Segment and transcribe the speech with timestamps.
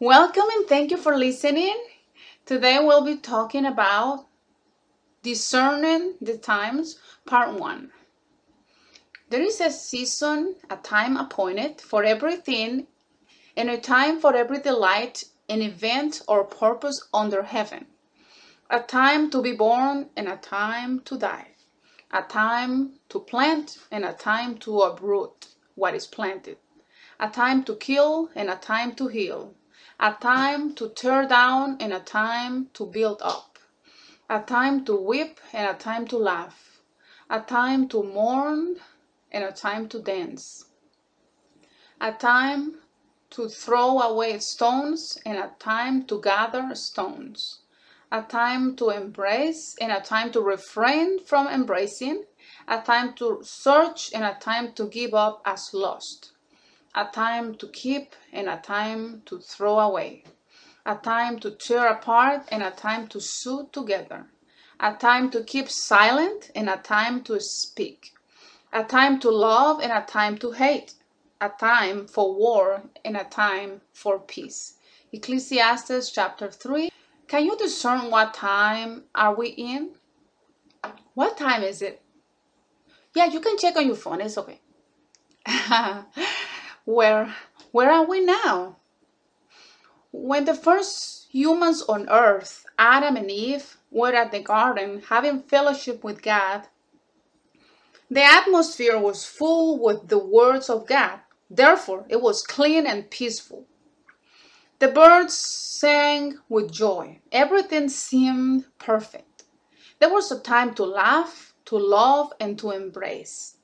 [0.00, 1.76] Welcome and thank you for listening.
[2.46, 4.26] Today we'll be talking about
[5.24, 7.90] discerning the times, part one.
[9.28, 12.86] There is a season, a time appointed for everything,
[13.56, 17.86] and a time for every delight, an event or purpose under heaven.
[18.70, 21.56] A time to be born and a time to die.
[22.12, 26.58] A time to plant and a time to uproot what is planted.
[27.18, 29.56] A time to kill and a time to heal
[30.00, 33.58] a time to tear down and a time to build up,
[34.30, 36.80] a time to weep and a time to laugh,
[37.28, 38.76] a time to mourn
[39.32, 40.66] and a time to dance,
[42.00, 42.78] a time
[43.28, 47.62] to throw away stones and a time to gather stones,
[48.12, 52.24] a time to embrace and a time to refrain from embracing,
[52.68, 56.30] a time to search and a time to give up as lost
[56.94, 60.24] a time to keep and a time to throw away,
[60.86, 64.26] a time to tear apart and a time to sew together,
[64.80, 68.12] a time to keep silent and a time to speak,
[68.72, 70.94] a time to love and a time to hate,
[71.40, 74.74] a time for war and a time for peace.
[75.12, 76.90] Ecclesiastes chapter 3.
[77.28, 79.90] Can you discern what time are we in?
[81.14, 82.02] What time is it?
[83.14, 84.20] Yeah, you can check on your phone.
[84.20, 84.60] It's okay.
[86.88, 87.34] where
[87.70, 88.76] where are we now?
[90.10, 96.02] When the first humans on earth, Adam and Eve, were at the garden having fellowship
[96.02, 96.66] with God,
[98.10, 101.20] the atmosphere was full with the words of God.
[101.50, 103.66] Therefore, it was clean and peaceful.
[104.78, 107.20] The birds sang with joy.
[107.30, 109.44] Everything seemed perfect.
[109.98, 113.57] There was a time to laugh, to love, and to embrace.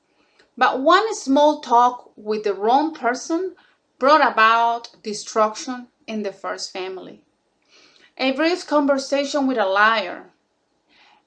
[0.57, 3.55] But one small talk with the wrong person
[3.99, 7.23] brought about destruction in the first family.
[8.17, 10.31] A brief conversation with a liar,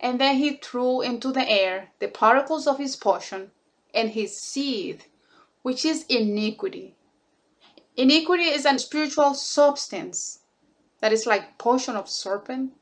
[0.01, 3.51] and then he threw into the air the particles of his potion
[3.93, 5.05] and his seed,
[5.63, 6.95] which is iniquity.
[7.97, 10.41] Iniquity is a spiritual substance
[11.01, 12.73] that is like potion of serpent.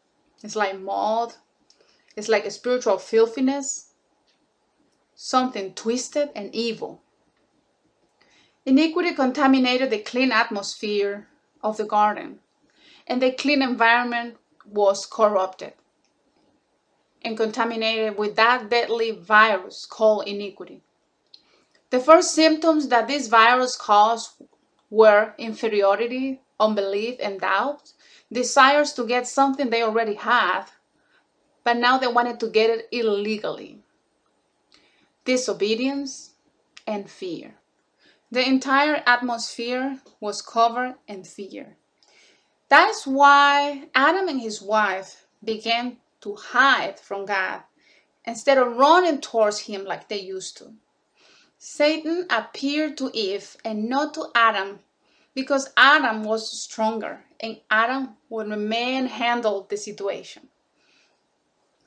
[0.44, 1.38] It's like mold.
[2.14, 3.85] It's like a spiritual filthiness
[5.18, 7.00] something twisted and evil.
[8.66, 11.26] Iniquity contaminated the clean atmosphere
[11.62, 12.40] of the garden,
[13.06, 15.72] and the clean environment was corrupted
[17.22, 20.82] and contaminated with that deadly virus called iniquity.
[21.88, 24.42] The first symptoms that this virus caused
[24.90, 27.92] were inferiority, unbelief, and doubt,
[28.30, 30.66] desires to get something they already had,
[31.64, 33.82] but now they wanted to get it illegally
[35.26, 36.30] disobedience,
[36.86, 37.56] and fear.
[38.30, 41.76] The entire atmosphere was covered in fear.
[42.68, 47.62] That's why Adam and his wife began to hide from God
[48.24, 50.72] instead of running towards him like they used to.
[51.58, 54.80] Satan appeared to Eve and not to Adam
[55.34, 60.48] because Adam was stronger and Adam would remain handle the situation.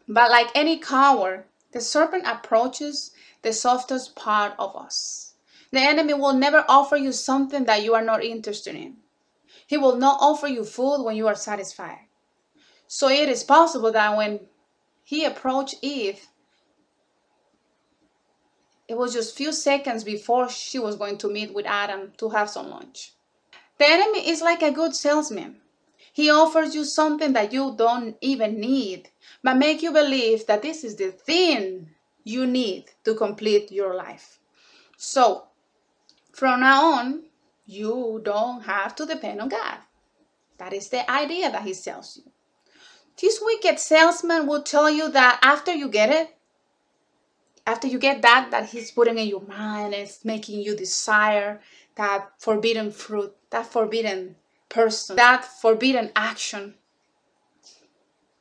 [0.07, 3.11] But like any coward, the serpent approaches
[3.41, 5.33] the softest part of us.
[5.71, 8.97] The enemy will never offer you something that you are not interested in.
[9.67, 12.07] He will not offer you food when you are satisfied.
[12.87, 14.41] So it is possible that when
[15.03, 16.27] he approached Eve,
[18.87, 22.49] it was just few seconds before she was going to meet with Adam to have
[22.49, 23.13] some lunch.
[23.77, 25.61] The enemy is like a good salesman.
[26.11, 29.09] He offers you something that you don't even need,
[29.43, 31.91] but make you believe that this is the thing
[32.23, 34.39] you need to complete your life.
[34.97, 35.45] So,
[36.31, 37.23] from now on,
[37.65, 39.77] you don't have to depend on God.
[40.57, 42.31] That is the idea that He sells you.
[43.21, 46.35] This wicked salesman will tell you that after you get it,
[47.67, 51.61] after you get that, that He's putting in your mind, it's making you desire
[51.95, 54.37] that forbidden fruit, that forbidden
[54.69, 56.75] person, that forbidden action,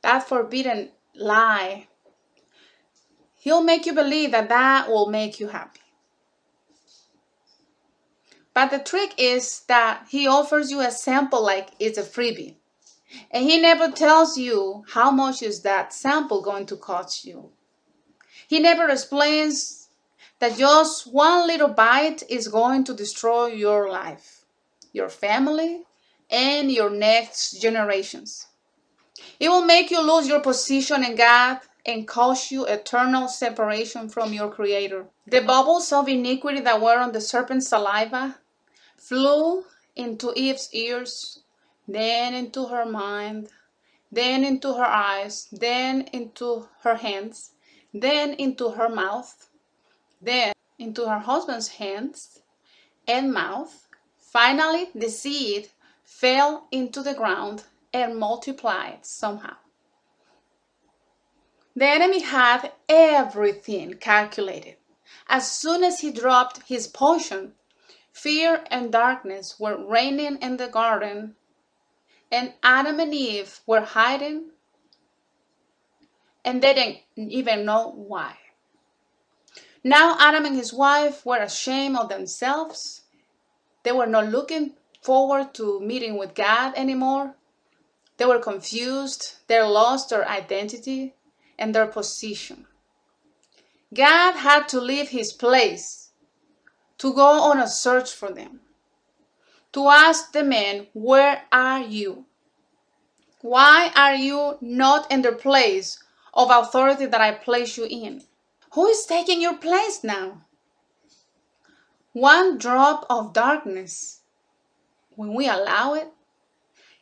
[0.01, 1.88] that forbidden lie,
[3.39, 5.79] He'll make you believe that that will make you happy.
[8.53, 12.55] But the trick is that he offers you a sample like it's a freebie.
[13.31, 17.51] And he never tells you how much is that sample going to cost you.
[18.47, 19.87] He never explains
[20.39, 24.43] that just one little bite is going to destroy your life,
[24.91, 25.83] your family,
[26.29, 28.47] and your next generations.
[29.39, 34.33] It will make you lose your position in God and cause you eternal separation from
[34.33, 35.05] your Creator.
[35.27, 38.37] The bubbles of iniquity that were on the serpent's saliva
[38.97, 39.65] flew
[39.95, 41.39] into Eve's ears,
[41.87, 43.49] then into her mind,
[44.11, 47.51] then into her eyes, then into her hands,
[47.93, 49.49] then into her mouth,
[50.21, 52.41] then into her husband's hands
[53.07, 53.87] and mouth.
[54.17, 55.69] Finally, the seed
[56.03, 59.55] fell into the ground and multiplied somehow.
[61.79, 64.75] The enemy had everything calculated.
[65.29, 67.53] As soon as he dropped his potion,
[68.11, 71.37] fear and darkness were reigning in the garden,
[72.29, 74.51] and Adam and Eve were hiding,
[76.43, 78.35] and they didn't even know why.
[79.81, 83.03] Now, Adam and his wife were ashamed of themselves.
[83.83, 87.37] They were not looking forward to meeting with God anymore.
[88.17, 89.35] They were confused.
[89.47, 91.15] They lost their identity
[91.59, 92.65] and their position.
[93.93, 96.09] God had to leave his place
[96.97, 98.61] to go on a search for them,
[99.73, 102.25] to ask the men, Where are you?
[103.41, 106.01] Why are you not in the place
[106.33, 108.23] of authority that I place you in?
[108.73, 110.45] Who is taking your place now?
[112.13, 114.21] One drop of darkness,
[115.15, 116.09] when we allow it,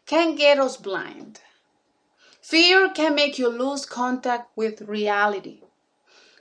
[0.06, 1.42] can get us blind.
[2.48, 5.64] Fear can make you lose contact with reality.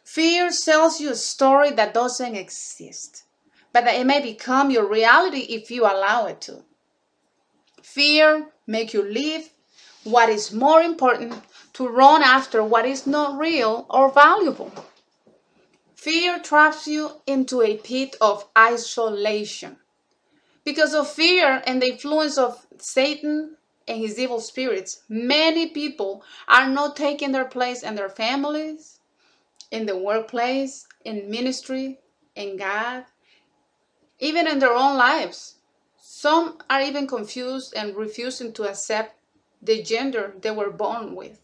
[0.05, 3.25] Fear sells you a story that doesn't exist,
[3.73, 6.63] but that it may become your reality if you allow it to.
[7.83, 9.51] Fear make you leave
[10.05, 11.43] what is more important
[11.73, 14.71] to run after what is not real or valuable.
[15.97, 19.79] Fear traps you into a pit of isolation.
[20.63, 23.57] Because of fear and the influence of Satan
[23.89, 29.01] and his evil spirits, many people are not taking their place in their families,
[29.71, 31.99] in the workplace, in ministry,
[32.35, 33.05] in God,
[34.19, 35.57] even in their own lives.
[35.99, 39.19] Some are even confused and refusing to accept
[39.63, 41.41] the gender they were born with.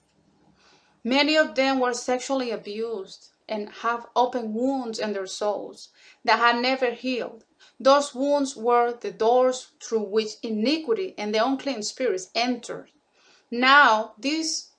[1.04, 5.88] Many of them were sexually abused and have open wounds in their souls
[6.24, 7.44] that had never healed.
[7.82, 12.90] Those wounds were the doors through which iniquity and the unclean spirits entered.
[13.50, 14.70] Now these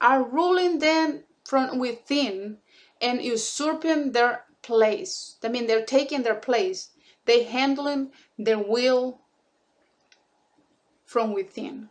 [0.00, 2.58] are ruling them from within
[3.00, 5.38] and usurping their place.
[5.42, 6.90] I mean, they're taking their place.
[7.24, 9.20] They handling their will
[11.04, 11.88] from within.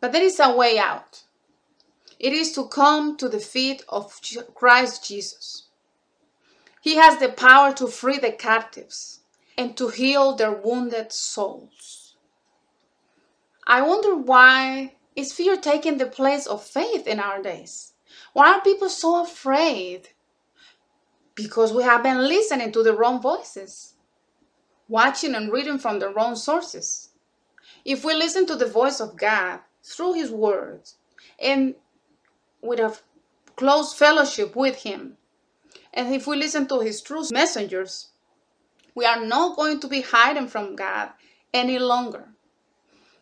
[0.00, 1.22] But there is a way out.
[2.18, 4.20] It is to come to the feet of
[4.54, 5.68] Christ Jesus.
[6.84, 9.20] He has the power to free the captives
[9.56, 12.16] and to heal their wounded souls.
[13.66, 17.94] I wonder why is fear taking the place of faith in our days?
[18.34, 20.10] Why are people so afraid?
[21.34, 23.94] Because we have been listening to the wrong voices,
[24.86, 27.08] watching and reading from the wrong sources.
[27.86, 30.96] If we listen to the voice of God through His words
[31.40, 31.76] and
[32.60, 32.98] with a
[33.56, 35.16] close fellowship with Him.
[35.94, 38.10] And if we listen to His true messengers,
[38.94, 41.12] we are not going to be hiding from God
[41.52, 42.28] any longer.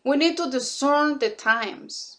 [0.03, 2.17] We need to discern the times.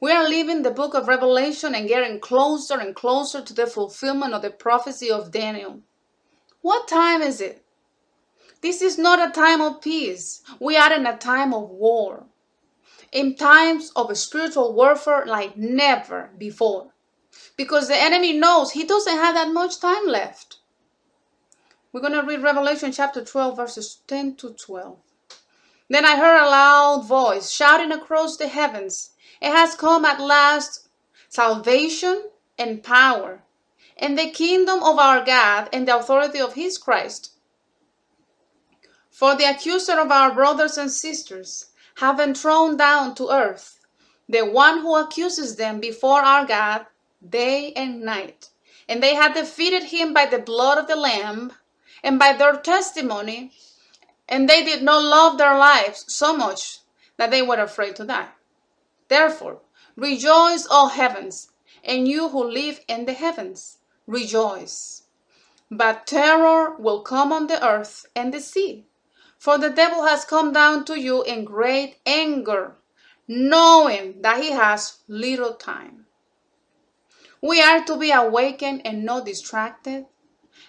[0.00, 4.34] We are leaving the book of Revelation and getting closer and closer to the fulfillment
[4.34, 5.80] of the prophecy of Daniel.
[6.60, 7.64] What time is it?
[8.60, 10.42] This is not a time of peace.
[10.60, 12.26] We are in a time of war
[13.12, 16.92] in times of spiritual warfare like never before.
[17.56, 20.58] Because the enemy knows he doesn't have that much time left.
[21.92, 24.98] We're going to read Revelation chapter 12, verses 10 to 12.
[25.88, 30.88] Then I heard a loud voice shouting across the heavens, It has come at last
[31.30, 33.42] salvation and power,
[33.96, 37.32] and the kingdom of our God and the authority of his Christ.
[39.10, 43.80] For the accuser of our brothers and sisters have been thrown down to earth,
[44.28, 46.86] the one who accuses them before our God
[47.26, 48.50] day and night.
[48.88, 51.52] And they had defeated him by the blood of the Lamb
[52.02, 53.52] and by their testimony,
[54.28, 56.78] and they did not love their lives so much
[57.16, 58.28] that they were afraid to die.
[59.08, 59.60] Therefore,
[59.96, 61.50] rejoice, O heavens,
[61.82, 65.02] and you who live in the heavens, rejoice.
[65.70, 68.86] But terror will come on the earth and the sea
[69.38, 72.76] for the devil has come down to you in great anger,
[73.28, 76.06] knowing that he has little time.
[77.40, 80.06] We are to be awakened and not distracted,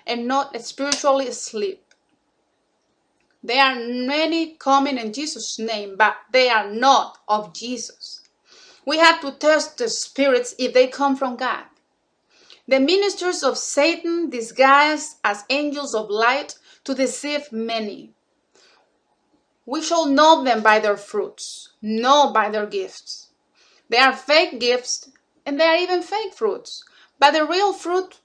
[0.05, 1.83] and not spiritually asleep.
[3.43, 8.21] There are many coming in Jesus' name, but they are not of Jesus.
[8.85, 11.65] We have to test the spirits if they come from God.
[12.67, 18.13] The ministers of Satan disguised as angels of light to deceive many.
[19.65, 23.29] we shall know them by their fruits, not by their gifts.
[23.89, 25.11] They are fake gifts
[25.49, 26.83] and they are even fake fruits,
[27.17, 28.19] but the real fruit,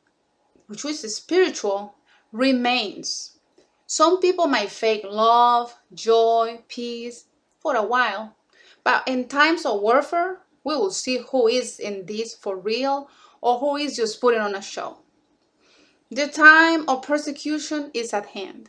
[0.67, 1.95] which is spiritual,
[2.33, 3.39] remains.
[3.87, 7.25] Some people might fake love, joy, peace
[7.61, 8.37] for a while,
[8.85, 13.09] but in times of warfare, we will see who is in this for real
[13.41, 14.99] or who is just putting on a show.
[16.11, 18.69] The time of persecution is at hand.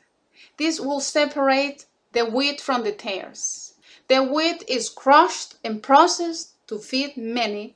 [0.56, 3.74] This will separate the wheat from the tares.
[4.08, 7.76] The wheat is crushed and processed to feed many.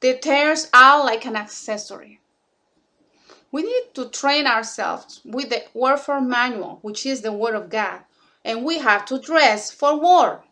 [0.00, 2.20] The tares are like an accessory.
[3.52, 8.00] We need to train ourselves with the warfare manual, which is the Word of God,
[8.44, 10.44] and we have to dress for war.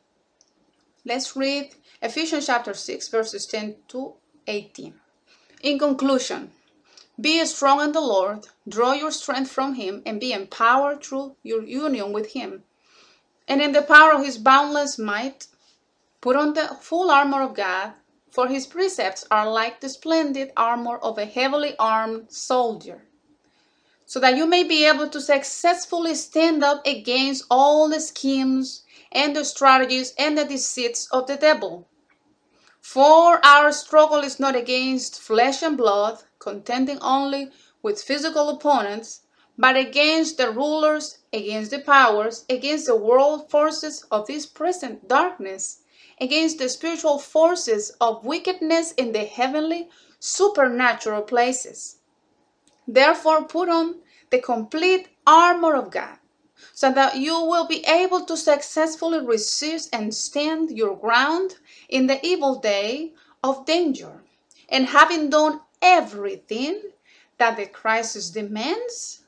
[1.04, 4.14] Let's read Ephesians chapter 6, verses 10 to
[4.46, 4.94] 18.
[5.62, 6.50] In conclusion,
[7.18, 11.62] be strong in the Lord, draw your strength from Him, and be empowered through your
[11.62, 12.64] union with Him.
[13.48, 15.46] And in the power of His boundless might,
[16.20, 17.94] put on the full armor of God,
[18.30, 23.02] for His precepts are like the splendid armor of a heavily armed soldier,
[24.06, 29.34] so that you may be able to successfully stand up against all the schemes and
[29.34, 31.88] the strategies and the deceits of the devil.
[32.80, 37.50] For our struggle is not against flesh and blood, contending only
[37.82, 39.22] with physical opponents,
[39.58, 45.80] but against the rulers, against the powers, against the world forces of this present darkness,
[46.20, 51.98] against the spiritual forces of wickedness in the heavenly, supernatural places.
[52.86, 56.18] Therefore, put on the complete armor of God,
[56.72, 61.56] so that you will be able to successfully resist and stand your ground
[61.88, 63.12] in the evil day
[63.44, 64.22] of danger.
[64.68, 66.82] And having done everything
[67.38, 69.22] that the crisis demands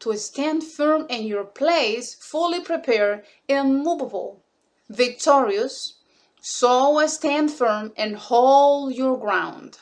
[0.00, 4.42] to stand firm in your place, fully prepared, immovable,
[4.88, 5.98] victorious.
[6.44, 9.78] So stand firm and hold your ground,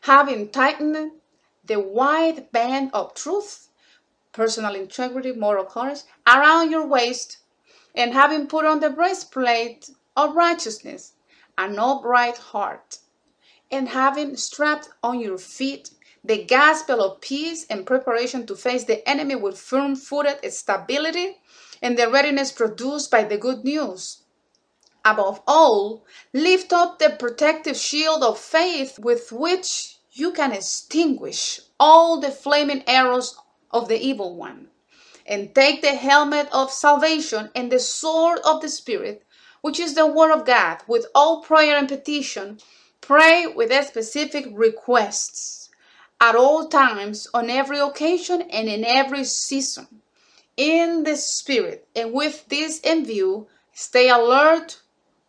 [0.00, 1.12] having tightened
[1.64, 3.68] the wide band of truth,
[4.32, 7.38] personal integrity, moral courage around your waist,
[7.94, 11.12] and having put on the breastplate of righteousness,
[11.56, 12.98] an upright heart
[13.70, 15.90] and having strapped on your feet
[16.24, 21.38] the gospel of peace and preparation to face the enemy with firm footed stability
[21.80, 24.21] and the readiness produced by the good news.
[25.04, 32.20] Above all, lift up the protective shield of faith with which you can extinguish all
[32.20, 33.36] the flaming arrows
[33.70, 34.68] of the evil one.
[35.26, 39.24] And take the helmet of salvation and the sword of the Spirit,
[39.60, 42.60] which is the Word of God, with all prayer and petition
[43.02, 45.68] Pray with specific requests
[46.20, 50.02] at all times, on every occasion, and in every season.
[50.56, 54.81] In the Spirit, and with this in view, stay alert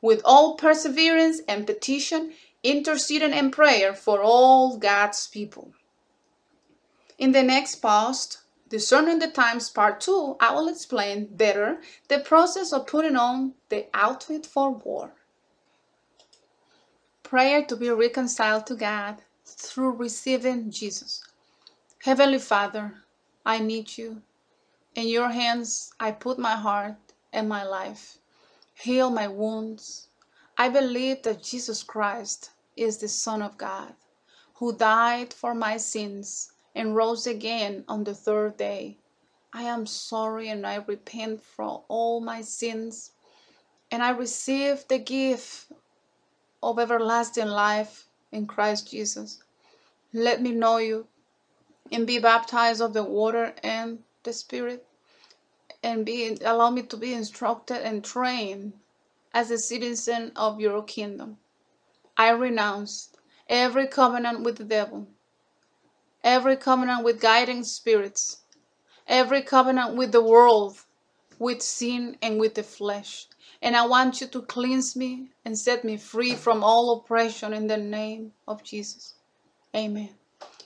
[0.04, 5.74] with all perseverance and petition, interceding and prayer for all God's people.
[7.18, 12.74] In the next post, Discerning the Times Part 2, I will explain better the process
[12.74, 15.14] of putting on the outfit for war
[17.34, 21.24] prayer to be reconciled to God through receiving Jesus.
[22.04, 22.94] Heavenly Father,
[23.44, 24.22] I need you.
[24.94, 26.98] In your hands I put my heart
[27.32, 28.20] and my life.
[28.84, 30.10] Heal my wounds.
[30.58, 33.94] I believe that Jesus Christ is the Son of God,
[34.56, 38.98] who died for my sins and rose again on the third day.
[39.54, 43.12] I am sorry and I repent for all my sins,
[43.90, 45.72] and I receive the gift
[46.62, 49.42] of everlasting life in Christ Jesus.
[50.12, 51.08] Let me know you
[51.90, 54.86] and be baptized of the water and the Spirit
[55.84, 58.74] and be allow me to be instructed and trained
[59.34, 61.38] as a citizen of your kingdom.
[62.18, 63.10] I renounce
[63.50, 65.08] every covenant with the devil,
[66.24, 68.44] every covenant with guiding spirits,
[69.08, 70.78] every covenant with the world,
[71.40, 73.28] with sin and with the flesh.
[73.62, 77.68] And I want you to cleanse me and set me free from all oppression in
[77.68, 79.16] the name of Jesus.
[79.76, 80.10] Amen.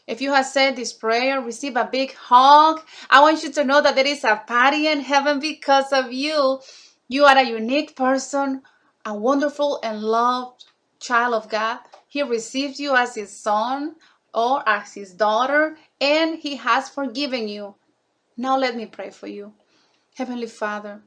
[0.08, 2.82] If you have said this prayer, receive a big hug.
[3.10, 6.60] I want you to know that there is a party in heaven because of you.
[7.10, 8.62] You are a unique person,
[9.06, 10.64] a wonderful and loved
[11.00, 11.80] child of God.
[12.08, 13.96] He receives you as his son
[14.34, 17.76] or as his daughter, and he has forgiven you.
[18.38, 19.54] Now let me pray for you.
[20.16, 21.02] Heavenly Father,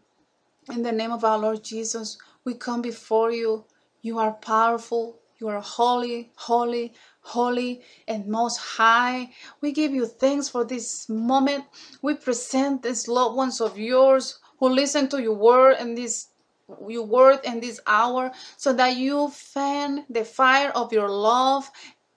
[0.71, 3.65] in the name of our Lord Jesus, we come before you.
[4.03, 5.21] You are powerful.
[5.41, 9.31] You are holy, holy, holy, and most high.
[9.61, 11.65] We give you thanks for this moment.
[12.03, 16.29] We present these loved ones of yours who listen to your word in this
[16.89, 21.71] your word in this hour so that you fan the fire of your love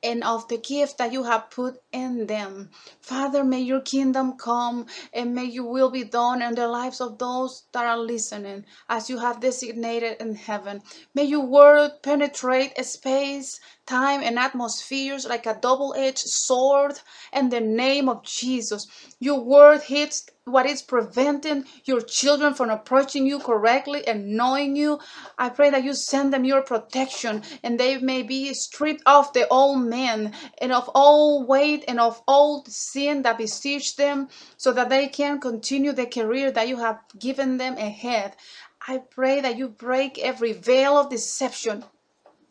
[0.04, 2.70] and of the gift that you have put in them.
[3.00, 7.18] Father, may your kingdom come and may your will be done in the lives of
[7.18, 10.82] those that are listening as you have designated in heaven.
[11.16, 17.00] May your word penetrate space, time, and atmospheres like a double edged sword
[17.34, 18.88] in the name of Jesus.
[19.20, 25.00] Your word hits what is preventing your children from approaching you correctly and knowing you.
[25.38, 29.48] I pray that you send them your protection and they may be stripped of the
[29.48, 34.90] old man and of all weight and of all sin that besiege them so that
[34.90, 38.36] they can continue the career that you have given them ahead.
[38.86, 41.86] I pray that you break every veil of deception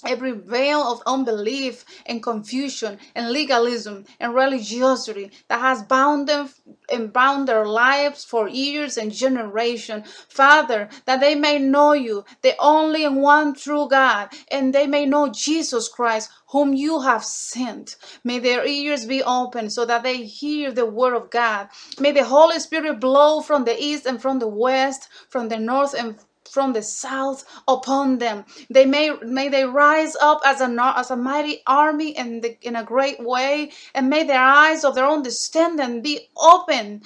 [0.07, 6.49] every veil of unbelief and confusion and legalism and religiosity that has bound them
[6.91, 10.03] and bound their lives for years and generation.
[10.29, 15.29] Father that they may know you the only one true god and they may know
[15.29, 17.97] jesus christ whom you have sent.
[18.25, 21.69] May their ears be open so that they hear the word of god.
[21.99, 25.95] May the holy spirit blow from the east and from the west from the north
[25.95, 26.19] and
[26.51, 28.45] from the south upon them.
[28.69, 32.77] They may may they rise up as a as a mighty army in the, in
[32.77, 37.01] a great way, and may their eyes of their own understanding be open,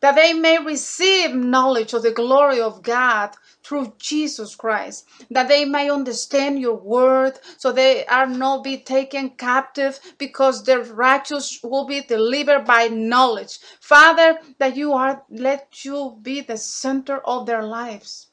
[0.00, 3.30] that they may receive knowledge of the glory of God
[3.62, 9.30] through Jesus Christ, that they may understand your word, so they are not be taken
[9.30, 13.60] captive, because the righteous will be delivered by knowledge.
[13.80, 18.29] Father, that you are let you be the center of their lives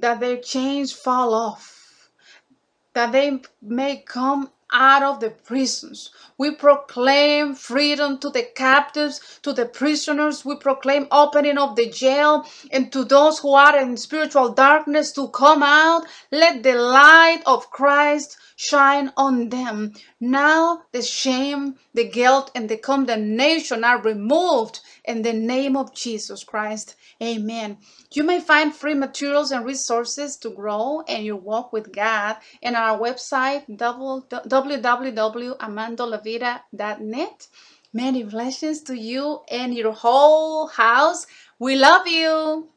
[0.00, 2.10] that their chains fall off,
[2.94, 6.10] that they may come out of the prisons.
[6.38, 10.44] We proclaim freedom to the captives, to the prisoners.
[10.44, 15.28] We proclaim opening of the jail and to those who are in spiritual darkness to
[15.28, 16.06] come out.
[16.30, 19.94] Let the light of Christ shine on them.
[20.20, 26.44] Now the shame, the guilt, and the condemnation are removed in the name of Jesus
[26.44, 26.94] Christ.
[27.22, 27.78] Amen.
[28.12, 32.74] You may find free materials and resources to grow in your walk with God in
[32.74, 33.64] our website
[36.28, 37.48] www.amandolavida.net.
[37.92, 41.26] Many blessings to you and your whole house.
[41.58, 42.68] We love you.